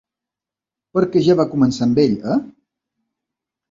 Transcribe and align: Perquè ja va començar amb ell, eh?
Perquè 0.95 1.23
ja 1.29 1.37
va 1.43 1.47
començar 1.53 1.89
amb 1.89 2.05
ell, 2.09 2.19
eh? 2.37 2.43